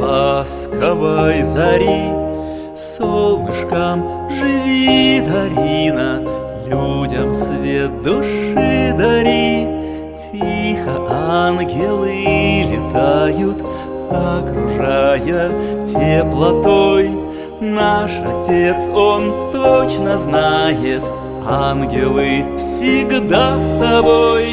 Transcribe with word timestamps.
ласковой 0.00 1.42
зари. 1.42 2.10
Солнышком 2.76 4.28
живи, 4.38 5.20
Дарина, 5.20 6.22
Людям 6.66 7.32
свет 7.32 8.02
души 8.02 8.94
дари. 8.98 9.66
Тихо 10.32 10.94
ангелы 11.10 12.12
летают, 12.70 13.62
Окружая 14.10 15.50
теплотой. 15.86 17.10
Наш 17.60 18.10
Отец, 18.10 18.80
Он 18.94 19.50
точно 19.52 20.18
знает, 20.18 21.02
Ангелы 21.46 22.44
всегда 22.56 23.60
с 23.60 23.70
тобой. 23.80 24.44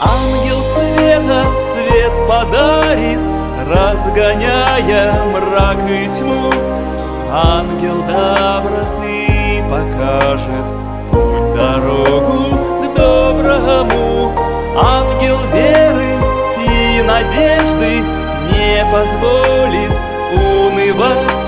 Ангел 0.00 0.60
света 0.74 1.44
свет 1.72 2.12
подарит, 2.28 2.73
Разгоняя 3.66 5.14
мрак 5.32 5.78
и 5.88 6.06
тьму. 6.18 6.52
Ангел 7.32 8.02
доброты 8.02 9.64
покажет 9.70 10.70
Путь, 11.10 11.54
дорогу 11.56 12.56
к 12.82 12.94
доброму. 12.94 14.34
Ангел 14.76 15.38
веры 15.54 16.12
и 16.60 17.02
надежды 17.02 18.02
Не 18.50 18.84
позволит 18.92 19.92
унывать. 20.34 21.44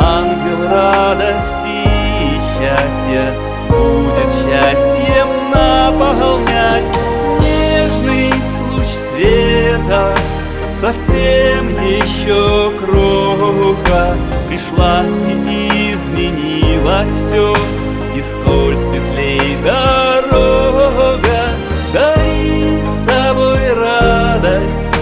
Ангел 0.00 0.68
радости 0.70 1.84
и 2.20 2.38
счастья 2.40 3.34
Будет 3.68 4.30
счастьем 4.42 5.28
наполнять 5.50 6.86
Нежный 7.40 8.32
луч 8.72 8.86
света 9.10 10.14
Совсем 10.84 11.70
еще 11.82 12.70
кроха. 12.78 14.18
Пришла 14.46 15.02
и 15.26 15.92
изменилось 15.92 17.10
все 17.26 17.54
И 18.14 18.20
сколь 18.20 18.76
светлей 18.76 19.56
дорога. 19.64 21.54
Дари 21.90 22.80
с 22.84 23.10
собой 23.10 23.72
радость 23.72 24.92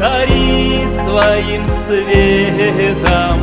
Дари 0.00 0.86
своим 1.04 1.68
светом. 1.86 3.38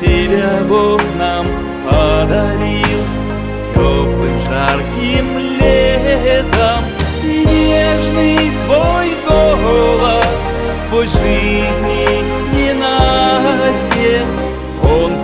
Тебя 0.00 0.62
Бог 0.66 1.02
нам 1.18 1.46
подарил 1.84 3.25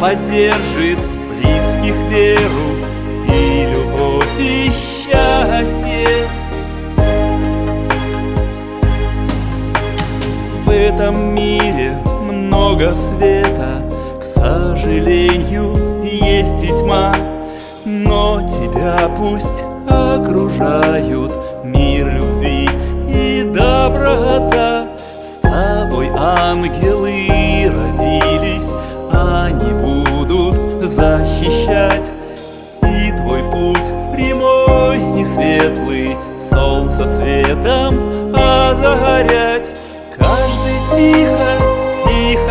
поддержит 0.02 0.98
близких 1.28 1.94
веру 2.10 2.74
И 3.32 3.66
любовь, 3.72 4.26
и 4.36 4.68
счастье. 4.68 6.26
В 10.66 10.70
этом 10.70 11.32
мире 11.36 11.96
много 12.28 12.96
света 12.96 13.88
К 14.20 14.24
сожалению, 14.24 15.76
есть 16.02 16.64
и 16.64 16.66
тьма 16.66 17.14
Но 17.86 18.42
тебя 18.42 19.08
пусть 19.16 19.62
окружают 19.88 21.32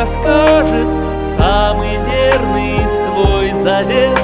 тихо 0.01 0.05
скажет 0.05 0.87
Самый 1.37 1.97
верный 1.97 2.79
свой 3.05 3.51
завет. 3.63 4.19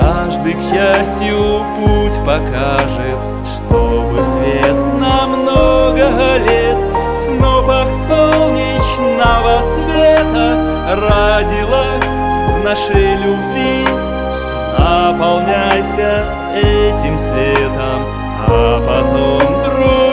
Каждый, 0.00 0.54
к 0.54 0.60
счастью, 0.60 1.64
путь 1.76 2.16
покажет 2.24 3.18
Чтобы 3.54 4.18
свет 4.18 4.74
на 4.98 5.26
много 5.26 6.36
лет 6.38 6.76
В 6.76 7.38
снопах 7.38 7.88
солнечного 8.08 9.62
света 9.62 10.62
Родилась 10.90 12.14
в 12.48 12.64
нашей 12.64 13.14
любви. 13.16 13.84
Наполняйся 14.78 16.24
этим 16.54 17.18
светом 17.18 18.04
А 18.48 18.80
потом 18.80 19.62
другим 19.64 20.03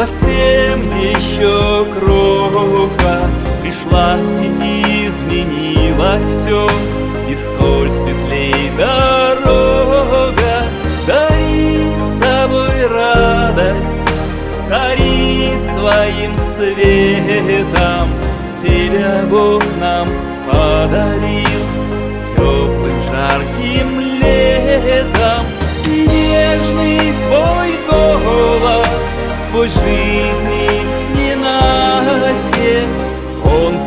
Совсем 0.00 0.98
еще 0.98 1.84
кроха 1.92 3.20
Пришла 3.60 4.16
и 4.40 5.04
изменилось 5.04 6.24
все 6.24 6.66
И 7.28 7.34
сколь 7.34 7.90
светлей 7.90 8.70
дорога 8.78 10.64
Дари 11.06 11.92
с 11.98 12.24
собой 12.24 12.86
радость 12.86 14.06
Дари 14.70 15.52
своим 15.76 16.34
светом. 16.56 18.08
Тебя 18.62 19.22
Бог 19.28 19.62
нам 19.78 20.08
подарил 20.46 21.60
Теплым 22.34 23.02
жарким 23.02 24.00
летом 24.00 24.09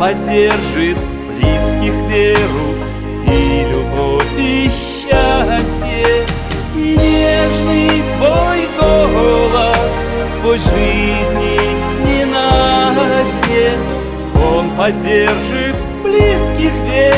поддержит 0.03 0.97
близких 1.38 1.94
веру 2.09 2.75
И 3.25 3.66
любовь, 3.72 4.25
и 4.38 4.69
счастье. 4.69 6.25
И 6.75 6.97
нежный 6.97 8.03
твой 8.18 8.68
голос 8.78 9.94
Спой 10.34 10.59
жизни 10.59 11.58
ненастье 12.06 13.78
Он 14.46 14.75
поддержит 14.75 15.78
близких 16.03 16.74
веру 16.85 17.12